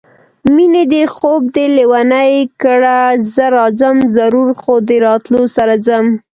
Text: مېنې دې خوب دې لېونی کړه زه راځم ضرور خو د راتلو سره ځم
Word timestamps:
مېنې 0.55 0.83
دې 0.91 1.03
خوب 1.15 1.41
دې 1.55 1.65
لېونی 1.77 2.31
کړه 2.61 2.97
زه 3.33 3.45
راځم 3.57 3.97
ضرور 4.17 4.49
خو 4.61 4.73
د 4.87 4.89
راتلو 5.05 5.41
سره 5.55 5.73
ځم 5.85 6.05